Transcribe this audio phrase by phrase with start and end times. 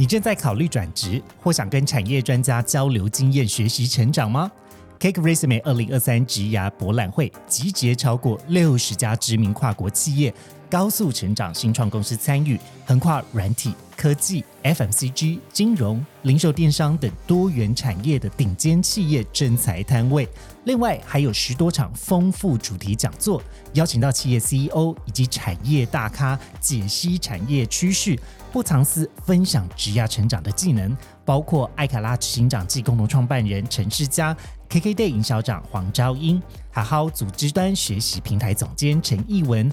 [0.00, 4.50] 你正在考虑转职，或想跟产业专家交流经验、学习成长吗
[4.98, 10.32] ？Cake Resume 二零二三职涯博览会集结超过六十家知名跨国企业、
[10.70, 20.28] 高速成长新创公司参与，横跨软体、科技、FMCG、金融、零售电商等多元产业的顶尖企业真才摊位。
[20.64, 23.42] 另外，还有十多场丰富主题讲座，
[23.72, 28.16] 邀请到企业 CEO 以及产业大咖解析产业趋势。
[28.52, 34.36] 不藏私分享职业成长的技能，包括艾卡拉执行长暨共同创办人陈世佳、
[34.68, 36.42] KKday 营销长黄昭英、
[36.72, 39.70] 好好组织端学习平台总监陈义文、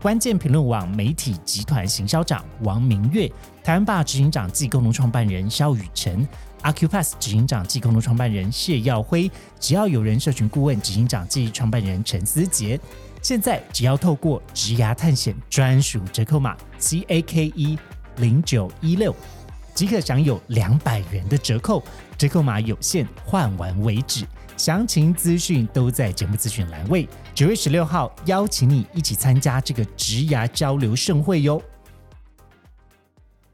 [0.00, 3.30] 关键评论网媒体集团行销长王明月、
[3.62, 6.26] 台湾霸执行长暨共同创办人肖雨辰、
[6.62, 12.78] Acupass 执行长暨共同创办人谢耀辉、只要有人社群顾问执行长暨创办人陈思杰。
[13.22, 17.78] 现在只要透过职涯探险专属折扣码 C A K E。
[18.18, 19.14] 零九一六
[19.74, 21.82] 即可享有两百元的折扣，
[22.18, 24.26] 折扣码有限，换完为止。
[24.56, 27.08] 详情资讯都在节目资讯栏位。
[27.32, 31.62] 九月十六号，邀请你一起参加这个职牙交流盛会哟！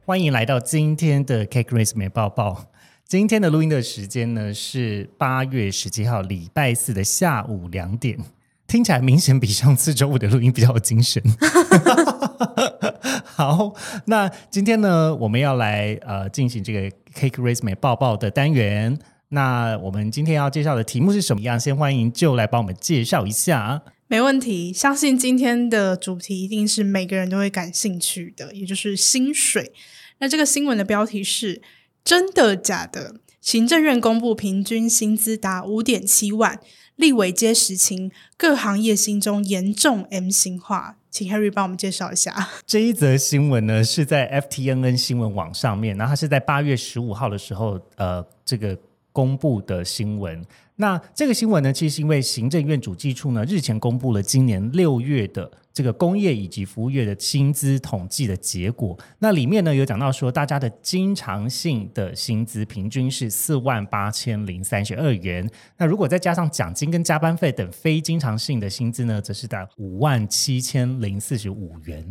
[0.07, 2.65] 欢迎来到今天的 Cake Race 美爆爆。
[3.07, 8.19] 今天的录音的时间呢是八月十七号礼拜四的下午两点，
[8.67, 11.23] 听起来明显比上次周五的录音比较有精神。
[13.25, 13.75] 好，
[14.07, 16.81] 那今天呢，我们要来呃进行这个
[17.15, 18.99] Cake Raise 美抱抱的单元。
[19.29, 21.59] 那我们今天要介绍的题目是什么样？
[21.59, 23.83] 先欢迎就来帮我们介绍一下。
[24.07, 29.73] 没问题，相信今天的主题一定是每个人都会感兴趣的，也就是薪水。
[30.19, 31.61] 那这个新闻的标题是
[32.05, 33.17] 真的假的？
[33.41, 36.61] 行政院公布平均薪资达五点七万，
[36.97, 40.97] 立委皆实情，各行业心中严重 M 型化。
[41.11, 48.77] 请 Harry 帮我们介绍一下 这一则新闻呢，是在 FTNN 新闻网上面，然后它是在八月十五号的时候，呃，这个
[49.13, 50.45] 公布的新闻。
[50.77, 55.51] 那这个新闻呢，其实因为行政院主计处呢日前公布了今年六月的。
[55.75, 65.51] 这个工业以及服务业的薪资统计的结果，那里面呢有讲到说，大家的经常性的薪资平均是四万八千零三十二元。
[65.77, 72.09] 那如果再加上奖金跟加班费等非经常性的薪资呢，则是在五万七千零四十五元。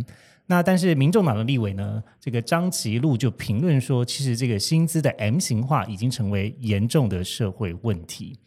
[0.48, 8.38] 那但是民众党的立委呢，这个张其禄就评论说，其实这个薪资的 M 型化已经成为严重的社会问题。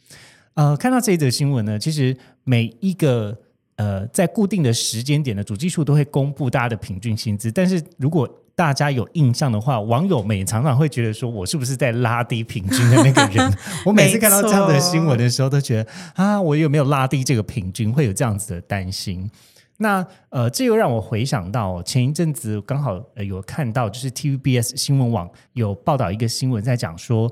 [0.52, 3.45] 呃，看到这一则新闻呢，其实每一个。
[3.76, 13.52] 呃，在固定的时间点的主计处都会公布大家的平均薪资，但是如果大家有印象的话，网友们也常常会觉得说，我是不是在拉低平均的那个人？
[13.84, 17.92] 我每次看到这样的新闻的时候，都觉得啊，我有没有拉低这个平均？
[17.92, 19.30] 会有这样子的担心。
[19.76, 27.30] 那呃，这又让我回想到前一阵子刚好有看到，就是 TVBS 新闻网有报道一个新闻，在讲说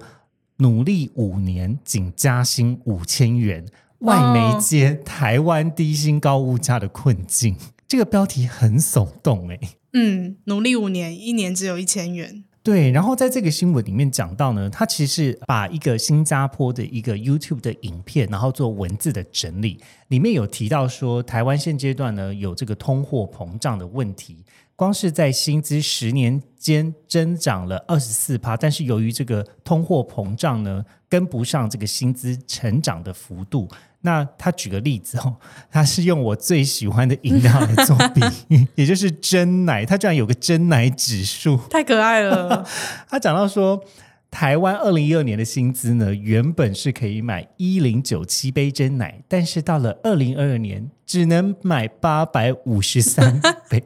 [0.59, 3.65] 努力五年仅加薪五千元。
[4.05, 7.57] 外媒接台湾低薪高物价的困境，
[7.89, 9.59] 这个标题很耸动哎。
[9.95, 12.45] 嗯，努力五年，一年只有一千元。
[12.63, 24.45] 对，然后在这个新闻里面讲到呢，他其实把一个新加坡的一个 YouTube 的影片，然后做文字的整理，里面有提到说，台湾现阶段呢有这个通货膨胀的问题。
[24.77, 33.69] 光是在薪资十年间增长了二十四趴，但是由于这个通货膨胀呢，跟不上这个薪资成长的幅度。
[34.07, 35.35] 那他举个例子哦，
[35.73, 42.67] 他是用我最喜欢的饮料来做比喻， 也就是真奶，他居然有个真奶指数， 太可爱了。
[43.09, 43.83] 他讲到说，
[44.31, 53.41] 台湾二零一二年的薪资呢，原本是可以买一零九七杯真奶，但是到了二零二二年，只能买八百五十三
[53.71, 53.83] 杯。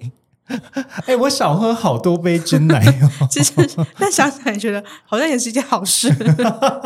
[1.07, 3.27] 哎，我少喝好多杯真奶哦。
[3.31, 3.53] 其实，
[3.99, 6.09] 但想想觉得好像也是一件好事。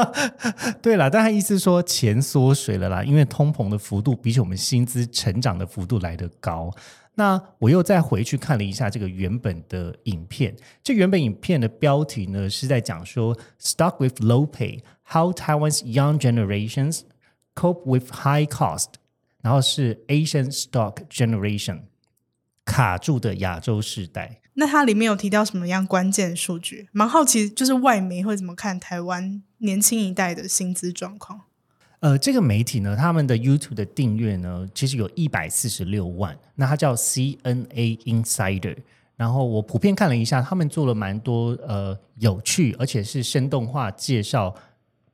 [0.82, 6.70] 对了，但他意思说钱缩水了啦，因为通膨的幅度比起我们薪资成长的幅度来得高。
[7.14, 14.80] 那我又再回去看了一下这个原本的影片，这原本影片的标题呢是在讲说，Stuck with low pay:
[15.10, 17.00] How Taiwan's young generations
[17.54, 18.94] cope with high cost。
[19.42, 21.80] 然后是 Asian Stock Generation。
[22.64, 26.88] 卡住的亚洲世代，那它里面有提到什么样关键的数据？
[26.92, 31.40] 蛮好奇，就是外媒会怎么看台湾年轻一代的薪资状况？
[32.00, 36.36] 呃，这个媒体呢，他们的 YouTube 的订阅呢，其实有一百四十六万。
[36.56, 38.76] 那它叫 CNA Insider。
[39.14, 44.54] 然后我普遍看了一下，他们做了蛮多呃有趣而且是生动化介绍。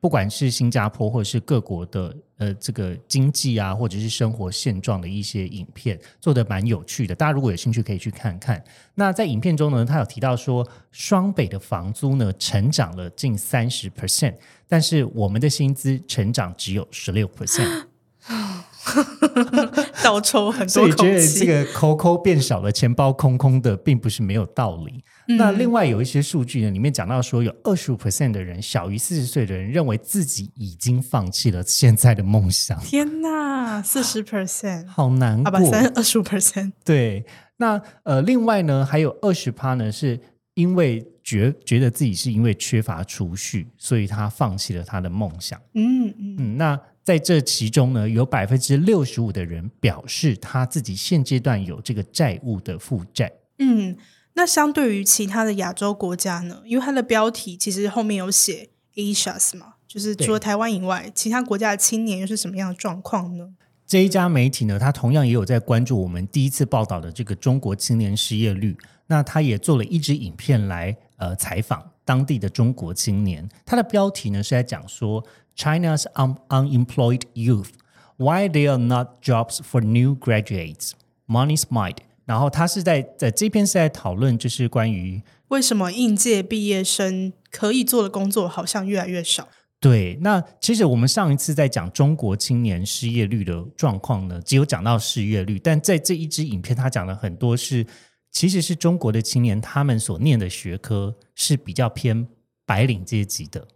[0.01, 7.13] 不管是新加坡或者是各国的呃这个经济啊，或者是生活现状的一些影片，做的蛮有趣的。
[7.13, 8.63] 大家如果有兴趣，可以去看看。
[8.95, 14.35] 那在影片中呢，他有提到说，双北的房租呢成长了近三十 percent，
[14.67, 17.85] 但是我们的薪资成长只有十六 percent。
[20.03, 25.03] 倒抽很多，所以觉得这个抠抠变少了，钱包空空的，并不是没有道理。
[25.37, 32.79] 那另外有一些数据呢，里面讲到说，有二十五 percent 的人，小于四十岁的人，认为自己已经放弃了现在的梦想。
[32.79, 35.69] 天哪，四十 percent，好难过。
[35.69, 37.25] 三二十五 percent，对。
[37.57, 40.19] 那呃，另外呢，还有二十趴呢，是
[40.53, 45.59] 因为觉觉得自己是因为缺乏储蓄，所以他放弃了他的梦想。
[45.73, 46.79] 嗯嗯，那。
[47.09, 53.33] 在这其中呢，有百分之六十五的人表示他自己现阶段有这个债务的负债。
[53.57, 53.97] 嗯，
[54.33, 56.61] 那相对于其他的亚洲国家呢？
[56.65, 63.55] 因为它的标题其实后面有写 Asia's 嘛，就是除了台湾以外，其他国家的青年又是什么样的状况呢？
[63.87, 68.77] 这一家媒体呢，它同样也有在关注我们第一次报道的这个中国青年失业率。
[69.07, 73.49] 那他也做了一支影片来呃采访当地的中国青年。
[73.65, 75.25] 它的标题呢是在讲说。
[75.59, 77.71] China's un unemployed youth,
[78.15, 80.91] why there are not jobs for new graduates?
[81.27, 81.97] Money's might.
[82.23, 89.49] 然后他是在在这篇是在讨论，就是关于为什么应届毕业生可以做的工作好像越来越少。
[89.81, 97.85] 对，那其实我们上一次在讲中国青年失业率的状况呢，只有讲到失业率，但在这一支影片，他讲了很多是，
[98.31, 102.25] 其实是中国的青年他们所念的学科是比较偏
[102.65, 103.67] 白领阶级的。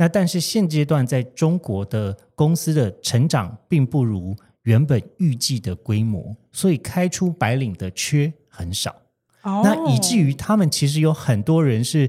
[0.00, 8.94] 那但是现阶段在中国的公司的成长并不如原本预计的规模，所以开出白领的缺很少。
[9.42, 12.08] 哦，那以至于他们其实有很多人是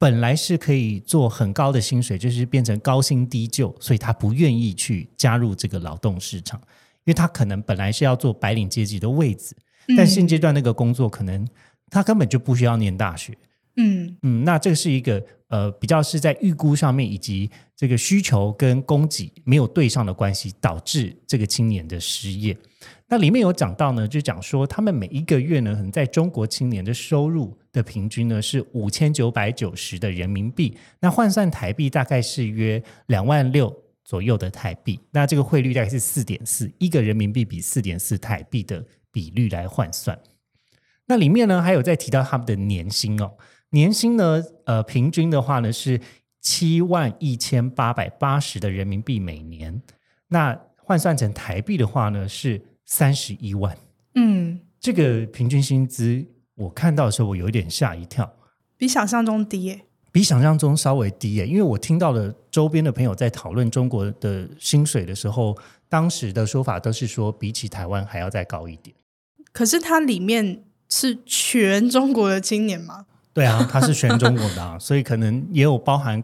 [0.00, 6.60] 本来是可以做很高的薪水，就是变成高薪低就，所以他不愿意去加入这个劳动市场，
[7.04, 9.54] 因为他可能本来是要做白领阶级的位置，
[9.96, 11.46] 但现阶段那个工作可能
[11.88, 13.38] 他根本就不需要念大学。
[13.76, 15.24] 嗯嗯，那这是一个。
[15.48, 22.56] 呃，比较是在预估上面，以及这个需求跟供给没有对上的关系，导致这个青年的失业。
[23.08, 33.74] 那里面有讲到呢，就讲说他们每一个月呢，可能在中国青年的收入的平均呢是五千九百九十的人民币，那换算台币大概是约两万六
[34.04, 35.00] 左右的台币。
[35.12, 40.18] 那这个汇率大概是四点四，一个人民币比四点四台币的比率来换算。
[41.06, 43.32] 那里面呢，还有在提到他们的年薪哦。
[43.70, 44.42] 年薪呢？
[44.64, 46.00] 呃，平均的话呢是
[46.40, 49.82] 七万一千八百八十的人民币每年。
[50.28, 53.76] 那换算成台币的话呢是三十一万。
[54.14, 56.24] 嗯，这个平均薪资
[56.54, 58.30] 我看到的时候，我有一点吓一跳，
[58.76, 61.46] 比想象中低耶，比想象中稍微低耶。
[61.46, 65.56] 因为我听到了周边的朋友在讨论中国的薪水的时候，
[65.88, 68.96] 当时的说法都是说比起台湾还要再高一点。
[69.52, 73.06] 可是它里面是全中国的青年吗？
[73.38, 76.20] 对啊，他是全中国的啊， 所以可能也有包含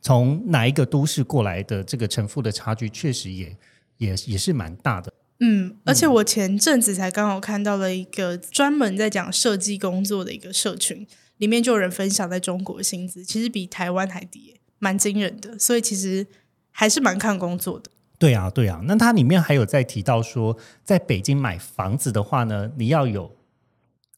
[0.00, 3.54] 从哪一个都市过来的这个城府的差距，确实也
[3.98, 5.12] 也也是蛮大的。
[5.40, 11.06] 嗯，而且我前阵子才刚好看到了一个专门在讲设计工作的一个社群，
[11.36, 15.58] 里面就有人分享在中国薪资其实比台湾还低，蛮惊人的。
[15.58, 16.26] 所以其实
[16.70, 17.90] 还是蛮看工作的。
[18.18, 18.80] 对啊，对啊。
[18.86, 23.30] 那它里面还有在提到说，在北京买房子的话呢，你要有。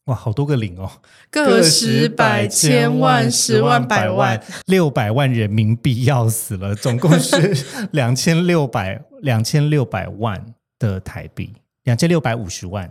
[0.07, 0.89] 哇，好多个零哦！
[1.29, 7.53] 个十百千万十万百万六百万人民币要死了，总共是
[7.91, 12.89] 两千六百两千六百万的台币，两千六百五十万，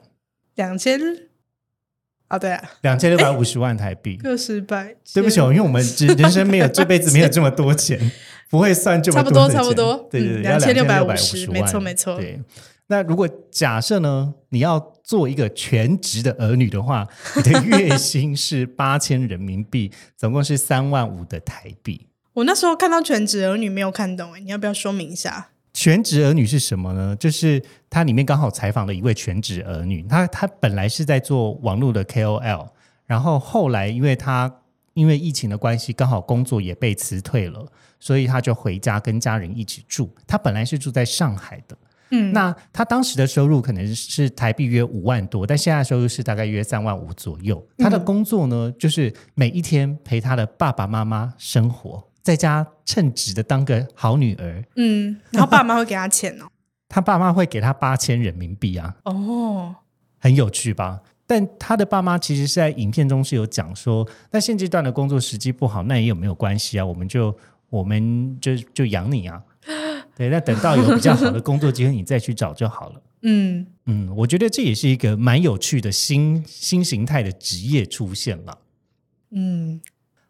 [0.56, 1.00] 两千
[2.28, 4.94] 啊，对啊，两千六百五十万台币，个十百。
[5.14, 5.82] 对不起哦，因为我们
[6.18, 7.98] 人生没有这辈子没有这么多钱，
[8.50, 12.38] 不会算这么多，差不多差不多，对对对，两千六百五十，没错没错，对。
[12.88, 22.06] 那如果假设呢，你要做一个全职的儿女的话，你的月薪是八千人民币，总共是三万五的台币。
[22.34, 25.48] 我那时候看到全职儿女没有看懂，哎，你要不要说明一下？
[25.72, 27.16] 全职儿女是什么呢？
[27.16, 32.68] 就是它里面刚好采访了一位全职儿女，他他本来是在做网络的 KOL，
[33.04, 34.60] 然后后来因为他
[34.94, 37.66] 因为疫情的关系，刚好工作也被辞退了，
[37.98, 40.14] 所以他就回家跟家人一起住。
[40.26, 41.76] 他本来是住在上海的。
[42.10, 47.64] 嗯，那他当时的收入可能是台币约五万多，但现在收入是大概约三万五左右。
[47.78, 54.64] 他的工作呢，就是每一天陪他的爸爸妈妈生活，在家称职的当个好女儿。
[54.76, 56.46] 嗯，然后爸妈会给他钱哦。
[56.88, 59.74] 他爸妈会给他八千人民币啊，哦，
[60.18, 61.00] 很有趣吧？
[61.26, 66.86] 但他的爸妈其实是在影片中是有讲说，那现阶段的工作时机不好，那也有没有关系啊？
[66.86, 67.36] 我们就
[67.68, 69.42] 我们就就养你啊，
[70.16, 73.02] 对，那等到有比较好的工作机会，你再去找就好了。
[73.22, 78.58] 嗯嗯，我觉得这也是一个蛮有趣的新新形态的职业出现了。
[79.30, 79.80] 嗯，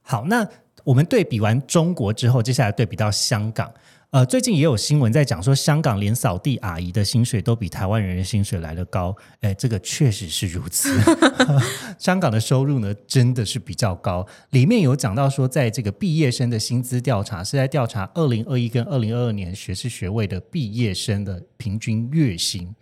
[0.02, 0.48] 好，那
[0.82, 3.72] 我们对比完中国之后，接下来对比到香港。
[4.10, 9.14] 呃，最近也有新闻在讲说，香港连扫地阿姨的薪水都比台湾人的薪水来得高。
[9.40, 10.98] 哎，这个确实是如此。
[11.98, 14.26] 香港的收入呢，真的是比较高。
[14.50, 22.74] 里面有讲到说，在这个毕业生的薪资调查，是在调查二零二一跟二零二二年学士学位的毕业生的平均月薪。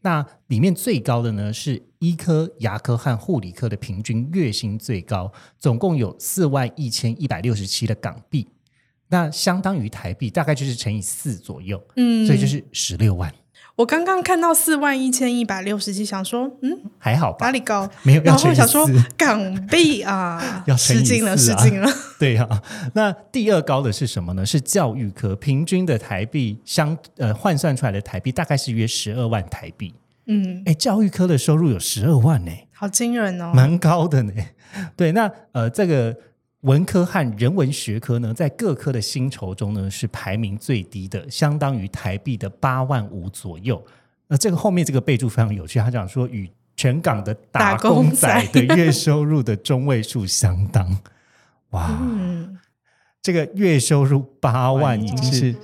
[0.00, 8.48] 那里面最高的呢，是医科、牙科和护理科的平均月薪最高，总共有四万一千一百六十七的港币。
[9.10, 13.30] 那相当于台币大概就是乘以四左右，嗯所以就是十六万，
[13.76, 17.52] 我刚刚看到四万一千一百六十七，想说，嗯，还好吧哪？
[17.52, 17.88] 里高？
[18.02, 18.86] 没有然后想说，
[19.16, 21.90] 港币啊 要，失敬了，失敬了。
[22.18, 22.62] 对啊。
[22.94, 24.44] 那第二高的是什么呢？
[24.46, 29.94] 是教育科，平均的台币相呃换算出来的台币大概是约十二万台币。
[30.26, 33.52] 嗯，哎，教育科的收入有十二万呢、好惊人哦。
[33.54, 34.32] 蛮高的呢。
[34.94, 36.16] 对，那呃，这个
[36.62, 43.82] 文科和人文学科呢，在各科的薪酬中呢是排名最低的，相当于台币的八万五左右。
[44.28, 50.98] 那这个后面这个备注非常有趣，他讲说与全港的打 打工工仔仔的月收入的中位数相当。
[51.70, 52.58] 哇，嗯，
[53.22, 55.54] 这个月收入八万已经是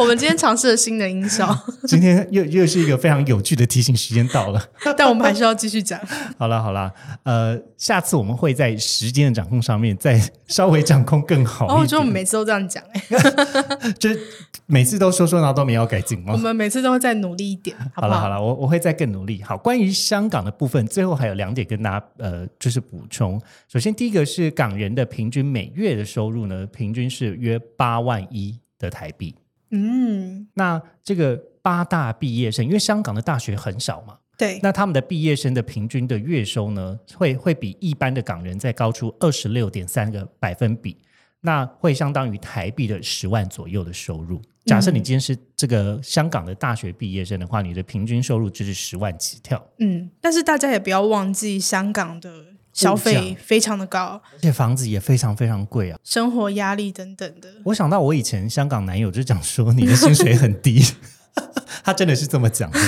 [0.00, 1.54] 我们今天尝试了新的音效，
[1.86, 4.66] 今天又又是一个非常有趣的提醒，时间到了。
[4.96, 6.00] 但我们还是要继续讲。
[6.38, 6.90] 好了好了，
[7.24, 11.86] 呃，下次我们会在时间的掌控上面再稍微掌控更好哦，我。
[11.86, 14.18] 觉得我们每次都这样讲，哎，就是
[14.64, 16.32] 每次都说说，然后都没有改进吗？
[16.32, 17.76] 我们每次都会再努力一点？
[17.92, 19.42] 好了好了，我我会再更努力。
[19.42, 23.38] 好，关于香港的部分，最后还有两点跟大家呃，就是补充。
[23.68, 29.34] 首先，第一个是港人的平均每月的收入呢，平均是约八万一的台币。
[29.70, 40.96] 嗯，那这个八大毕业生，因为香港的大学很少嘛，对，那他们的毕业生的平均的月收呢，会会比一般的港人再高出二十六点三个百分比，
[41.42, 44.40] 那会相当于台币的十万左右的收入。
[44.66, 52.44] 假设你今天是这个香港的大学毕业生的话，你的平均收入就是十万起跳，嗯，但是大家也不要忘记，香港的
[52.84, 55.98] 消物费非常的高，而且房子也非常非常贵啊。
[56.02, 57.48] 生活压力等等的。
[57.64, 60.84] 我想到我以前香港男友就讲说你的薪水很低，
[61.84, 62.78] 他真的是这么讲的，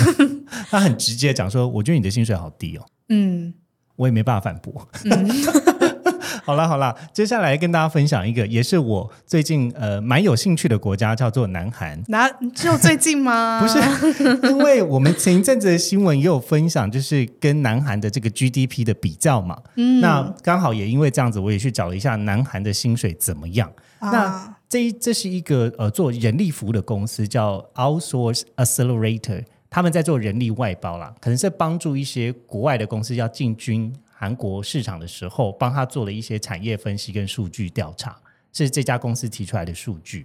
[0.71, 2.87] 他很直接讲说，我觉得你的薪水好低哦。
[3.09, 3.55] 嗯
[3.97, 4.89] 我也没办法反驳。
[5.05, 5.29] 嗯，
[6.45, 12.03] 好啦好啦，接下来跟大家分享一个，也是我最近呃蛮有兴趣的国家，叫做南韩。
[12.09, 13.61] 哪只有最近吗？
[13.63, 13.79] 不是，
[14.49, 19.57] 因为我们前一阵子的新闻也有分享，就是跟南韩的这个 GDP 的比较嘛。
[19.77, 23.73] 嗯，那刚好也因为这样子，我也去找了一下南韩的薪水怎么样。
[24.01, 38.17] 啊那这一这是一个呃做人力服务的公司，叫 Outsource Accelerator，他们在做人力外包啦，可能是帮助一些国外的公司要进军韩国市场的时候，帮他做了一些产业分析跟数据调查，
[38.53, 40.25] 是这家公司提出来的数据。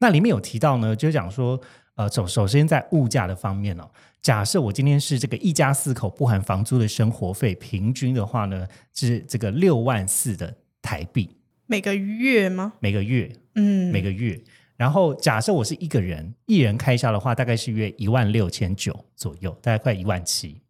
[0.00, 1.60] 那里面有提到呢，就讲说，
[1.94, 3.88] 呃，首首先在物价的方面哦，
[4.20, 11.30] 假设我今天是这个一家四口不含房租的生活费，平均的话呢是这个六万四的台币
[11.66, 12.72] 每个月吗？
[12.80, 14.40] 每个月，嗯，每个月。
[14.76, 20.60] 然后假设我是一个人，一人开销的话，大概是约一万六千九左右，大概快一万七。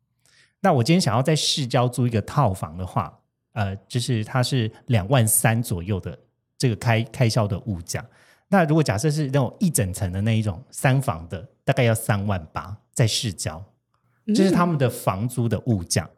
[0.60, 3.12] 那我今天想要在市郊租一个套房的话，
[3.52, 6.18] 呃，就是它是两万三左右的
[6.58, 8.04] 这个开开销的物价。
[8.48, 13.64] 那如果假设是那种一整层的那一种三房的，大概要三万八，在市郊，
[14.34, 16.10] 这是他们的房租的物价。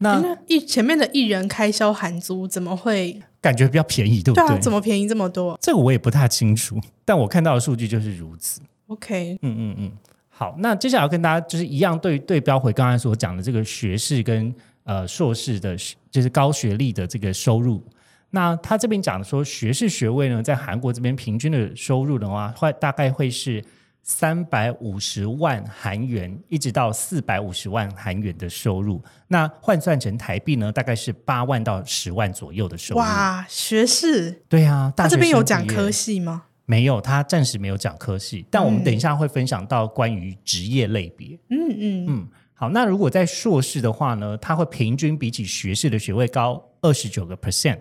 [0.00, 3.20] 那那一前面的一人开销含租怎么会？
[3.40, 4.46] 感觉比较便宜，对不对？
[4.46, 8.60] 对啊，怎么便宜这么多这个我也不太清楚，但我看到的数据就是如此。
[8.86, 9.92] ？OK，嗯嗯嗯，
[10.38, 14.54] 好，那接下来要跟大家就是一样对对标回刚才所讲的这个学士跟
[14.84, 17.84] 呃硕士的学，就是高学历的这个收入。
[18.30, 23.60] 那他这边讲的说，学士学位呢，在韩国这边平均的收入的话，会大概会是
[24.04, 29.02] 三百五十万韩元，一直到四百五十万韩元的收入。
[29.26, 33.00] 那换算成台币呢，大概是八万到十万左右的收入。
[33.00, 36.44] 哇，学士，对啊，大学他这边有讲科系吗？
[36.70, 41.28] 没有，他暂时没有讲科系，但我们等一下会分享到关于职业类别。
[41.48, 47.78] 嗯嗯嗯，好，那如果在硕士的话呢，它会平均比起学士的学位高二十九个 percent。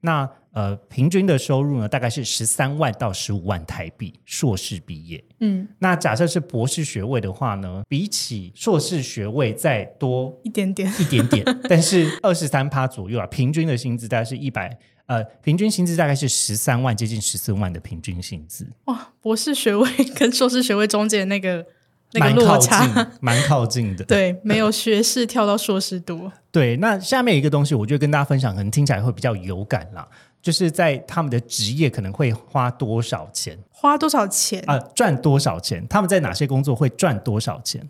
[0.00, 4.12] 那呃，平均的收入呢，大概是十三万到十五万台币。
[4.24, 14.78] 硕士毕业，嗯，那假设是博士学位的话呢，比起硕士学位再多一点点，一点点，但是二十三趴左右啊，平均的薪资大概是一百。
[15.06, 18.66] 呃，平均薪资大概是十三万，接近十四万的平均薪资。
[18.84, 21.64] 哇，博士学位跟硕士学位中间那个
[22.12, 24.04] 那个落差，蛮靠近的。
[24.04, 26.30] 对，没有学士跳到硕士多。
[26.52, 30.06] 对，那下面一个东西，我觉得跟大家分享，可能听起来会比较有感啦。
[30.40, 33.58] 就是在他们的职业可能会花多少钱？
[33.70, 34.78] 花多少钱啊？
[34.94, 35.86] 赚多少钱？
[35.88, 37.88] 他们在哪些工作会赚多少钱？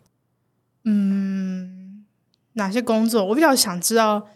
[0.84, 2.04] 嗯，
[2.54, 3.24] 哪些工作？
[3.26, 4.28] 我比较想知道，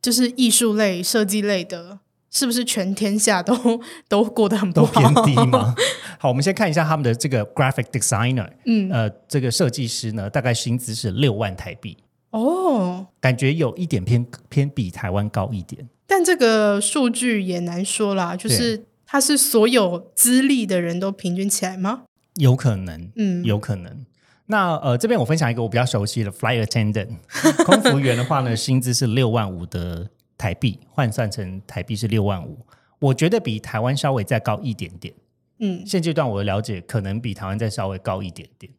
[0.00, 2.00] 就是艺术类、设计类的。
[2.28, 5.74] 是不是全天下都都过得很都偏低吗？
[6.20, 11.96] 好，我们先看一下他们的这个 graphic designer，嗯，呃，这个设计师呢，大概薪资是六万台币
[12.32, 15.88] 哦，感觉有一点偏偏比台湾高一点。
[16.06, 22.04] 但这个数据也难说啦，就是它是所有资历的人都平均起来吗？
[22.34, 24.04] 有可能，嗯，有可能。
[24.46, 27.08] 那呃，这边我分享一个我比较熟悉的 flight attendant，
[27.66, 30.08] 空服员的话呢，薪资是六万五的。
[30.38, 32.58] 台币换算成台币是六万五，
[32.98, 35.14] 我觉得比台湾稍微再高一点点。
[35.60, 38.70] 嗯，现阶段我的了解可能比台湾再稍微高一点点。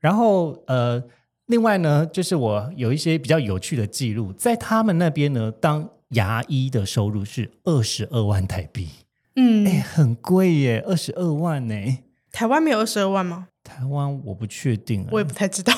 [0.00, 1.00] 然后呃，
[1.46, 8.88] 另外呢，就是我有一些比较有趣的记录，在他们那边呢，当牙医的收入是二十二万台币。
[9.36, 11.74] 嗯，哎，很贵耶，二十二万呢。
[12.32, 13.48] 台湾没有二十二万吗？
[13.62, 15.72] 台湾我不确定，我也不太知道。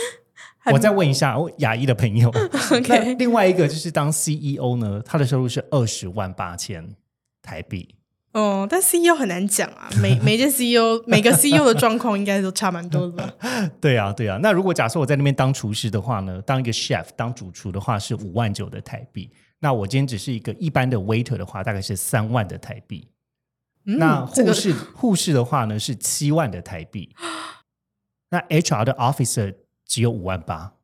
[0.72, 2.28] 我再问一下牙医的朋友。
[2.72, 6.96] OK，另外一个就是当 CEO 呢，他的收入是二十万八千
[7.40, 7.94] 台币。
[8.32, 13.34] 哦，但 CEO 很难讲啊，每每件 CEO 每个 CEO 的状况应该都差蛮多的吧？
[13.80, 14.38] 对啊，对啊。
[14.42, 19.30] 那如果假设我在那边当厨师的话呢，当一个 chef 当主厨的话是五万九的台币。
[19.58, 23.08] 那我今天只是一个一般的 waiter 的话，大概是三万的台币。
[23.84, 27.14] 那护士护士的话呢是七万的台币。
[28.30, 29.54] 那 HR 的 officer。
[29.88, 30.74] 只有五万八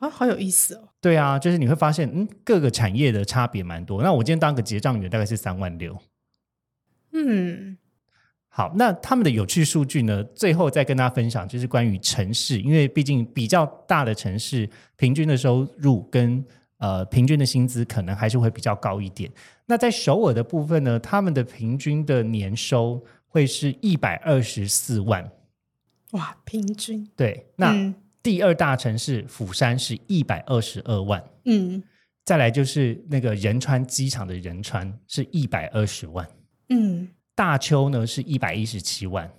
[0.00, 0.88] 啊，好有意思哦！
[1.00, 4.02] 对啊，就是你会发现，嗯，各个产业的差别蛮多。
[4.02, 5.96] 那我今天当个结账员，大概是三万六。
[7.12, 7.78] 嗯，
[8.48, 10.24] 好，那他们的有趣数据呢？
[10.34, 16.44] 最后再跟大家分享，就是关于城市，因为毕竟比较大的城市，平均的收入跟
[16.78, 19.30] 呃平均的薪资可能还是会比较高一点。
[19.66, 25.32] 那在首尔的部分呢，他们的平均的年收会是一百二十四万。
[26.12, 31.82] 哇，平均对，那第二大城市釜山是一百二十二万，嗯，
[32.24, 36.26] 再来就是那个仁川机场的仁川是一百二十万，
[36.68, 39.30] 嗯，大邱呢是一百一十七万，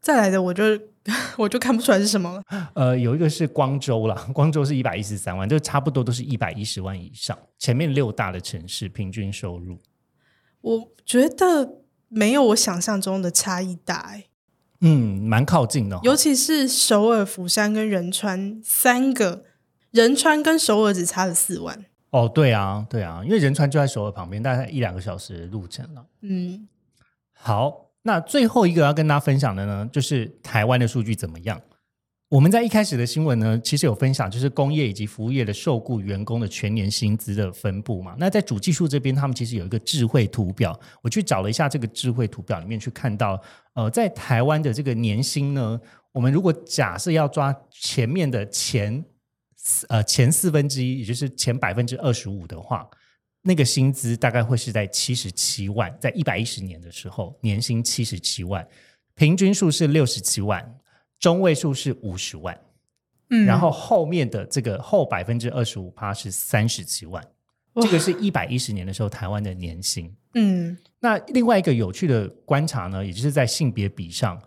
[0.00, 0.62] 再来的我就
[1.36, 9.78] 我就看不出来是什么了，呃，有一个是光州了， 光州是一百一十三万，就差不多都是一百一十万以上，前面六大的城市平均收入，
[10.60, 14.24] 我觉得没有我想象中的差异大，哎。
[14.80, 19.42] 嗯，蛮靠近的，尤其是首尔、釜山跟仁川三个，
[19.90, 21.84] 仁川跟首尔只差了四万。
[22.10, 26.06] 哦，对啊，对啊，因为仁川就在首尔旁边，大概一两个小时的路程了。
[26.20, 26.68] 嗯，
[27.32, 31.60] 好，那最后一个要跟大家分享的呢，就是台湾的数据怎么样？
[32.30, 38.14] 我们在一开始的新闻呢，其实有分享，就是工业以及服务业的受雇员工的全年薪资的分布嘛。
[38.18, 43.40] 那在主技术这边，他们其实有一个智慧图表，我去找了一下这个智慧图表里面去看到，
[43.72, 45.80] 呃，在台湾的这个年薪呢，
[46.12, 49.02] 我们如果假设要抓前面的前
[49.88, 52.86] 呃前四分之一，也就是前百分之二十五的话，
[53.48, 58.66] 那个薪资大概会是在七十七万，在一百一十年的时候，年薪七十七万，
[59.14, 60.62] 平均数是六十七万。
[61.18, 62.56] 中位数是五十万，
[63.30, 67.20] 嗯，然后后面的这个后百分之二十五趴是三十七万，
[67.74, 74.40] 这个是一百一十年的时候台湾的年薪，嗯，那另外一个有趣的观察呢，也就是在性别比上，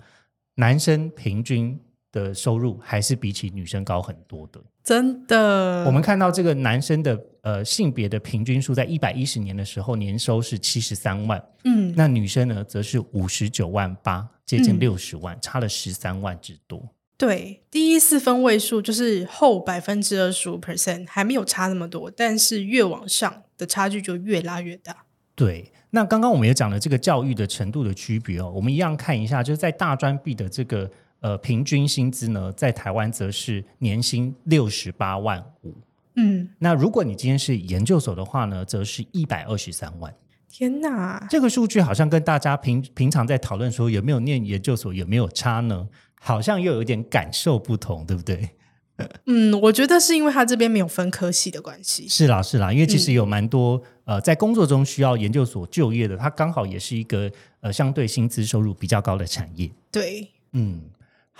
[0.55, 1.77] 男生平均
[2.09, 5.83] 的收入还是比起女生高很多的，真的。
[5.85, 14.27] 我们看到这个男生的呃性别的平均数，在一百一十年的时候年收是七十三万，嗯，那女生呢则是五十九万八。
[14.43, 16.89] 接近六十万，差了十三万之多。
[17.15, 25.05] 对，第一四分位数就是后百分之二十五 percent，还没有差那么多，但是越往上的差距就越拉越大。
[25.35, 30.91] 对，那刚刚我们也讲了这个教育的程度的区别哦，我们一样看一下，就是在大专毕的这个
[31.21, 35.73] 呃平均薪资呢，在台湾则是年薪六十八万五。
[36.17, 40.13] 嗯，那如果你今天是研究所的话呢，则是一百二十三万。
[40.49, 45.87] 天哪，这个数据好像跟大家平平常在讨论说有没有念研究所有没有差呢？
[46.19, 48.49] 好像又有点感受不同，对不对？
[49.25, 52.07] 嗯，我觉得是因为他这边没有分科系的关系。
[52.07, 57.31] 是啦，是啦，因为其实有蛮多、呃，在工作中需要研究所就业的，它刚好也是一个
[57.61, 59.71] 呃相对薪资收入比较高的产业。
[59.89, 60.81] 对，嗯，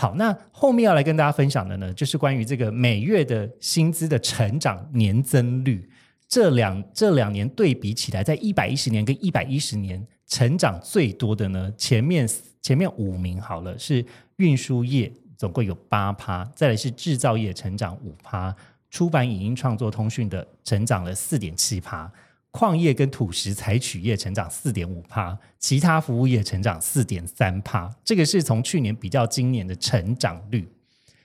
[0.01, 5.87] 好，那后面要来跟大家分享的呢，就是关于这个每月的薪资的成长年增率。
[6.27, 12.27] 这两这两年对比起来，在一百一十年跟一百一十年成长最多的呢，前面
[12.63, 14.03] 前面五名好了，是
[14.37, 18.55] 运输业总共有八趴，再来是制造业成长五趴，
[18.89, 22.11] 出版影音创作通讯的成长了四点七趴，
[22.51, 30.67] 矿业跟土石采取业成长四点五趴，其他服务业成长四点三趴，这个是从去年比较今年的成长率。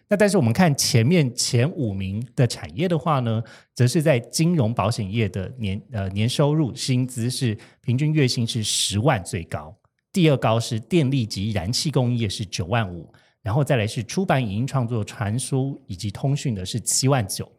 [0.08, 3.42] 那但是我们看前面前五名的产业的话呢，
[3.74, 9.76] 则是在金融保险业的年呃年收入薪资是平均月薪是十万最高，
[10.12, 13.12] 第二高是电力及燃气工业是九万五，
[13.42, 17.50] 然后再来是出版影音创作、传输以及通讯的是七万九，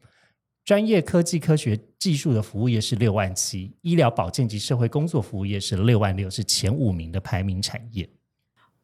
[0.67, 8.10] 专业科技科学技术的服务业是六万七，医疗保健及社会工作服务业是六万六，是前五名的排名产业。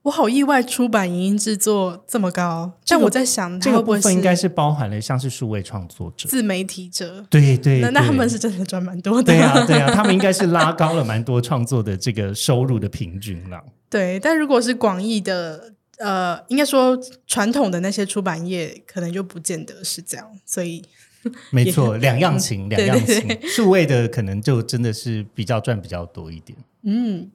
[0.04, 7.26] 我好意外，出版影音制作这么高，但我在想，这个部分应该是包含了像是数位创作者，自媒体者？
[7.30, 13.62] 对对那那他对们是真的赚蛮多的，对啊，对啊，他们应该是拉高了蛮多创作的这个收入的平均了。
[13.90, 20.32] 对，但如果是广义的，呃，应该说传统的那些出版业，可能就不见得是这样。
[20.46, 20.82] 所以，
[21.52, 23.50] 没错，两样情，两对样对情。
[23.50, 26.58] 数位的可能就真的是比较赚比较多一点。
[26.84, 27.30] 嗯，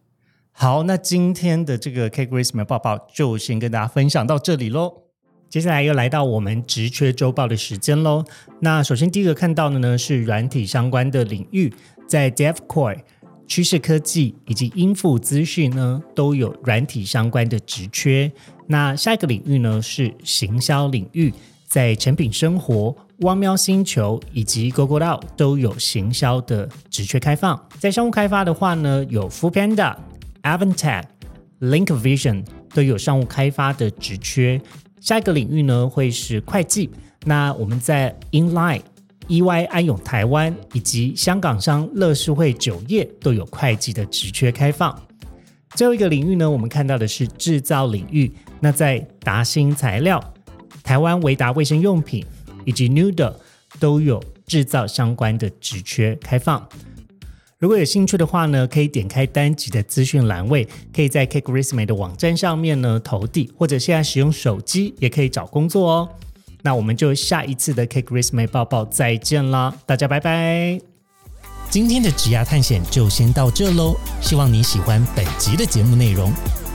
[0.53, 5.05] 好，那今天的这个 K Grace 美报报就先跟大家分享到这里喽。
[5.48, 8.22] 接下来又来到我们职缺周报的时间喽。
[8.61, 11.72] 那首先第一个看到的呢是软体相关的领域，
[12.07, 12.98] 在 DevCore、
[13.46, 18.31] 趋势科技以及音符资讯呢都有软体相关的职缺。
[18.66, 21.33] 那下一个领域呢是行销领域，
[21.66, 27.61] 在成品生活、汪喵星球以及 GoGo Out 都有行销的职缺开放。
[27.78, 29.96] 在商务开发的话呢，有 Food Panda、
[30.42, 31.02] Avantag、
[31.61, 34.61] Link Vision 都有商务开发的职缺。
[35.00, 36.90] 下一个领域呢会是会计。
[37.24, 38.83] 那我们在 Inline、
[39.26, 44.96] EY 安永台湾以及香港商乐视会酒业都有会计的职缺开放。
[45.74, 48.33] 最后一个领域呢，我们看到的是制造领域。
[48.61, 50.22] 那在达新材料、
[50.83, 52.24] 台湾维达卫生用品
[52.68, 53.33] 以及 Nuda
[53.81, 56.68] 都有制造相关的职缺开放。
[57.59, 66.09] 如果有兴趣的话呢，可以点开单集的资讯栏位，可以在 k i c k r e s u m e 的网站上面呢投递，或者现在使用手机也可以找工作哦。
[66.61, 70.78] 那我们就下一次的 Cake Resume 报报再见啦，大家拜拜。
[71.70, 76.31] 今天的职涯探险就先到这喽，希望你喜欢本集的节目内容。